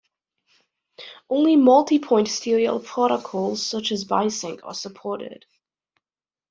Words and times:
Only 1.29 1.55
multipoint 1.57 2.27
serial 2.27 2.79
protocols 2.79 3.63
such 3.63 3.91
as 3.91 4.03
Bisync 4.03 4.61
are 4.63 4.73
supported. 4.73 5.45